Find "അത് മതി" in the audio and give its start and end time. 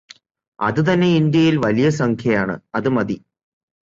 2.75-3.17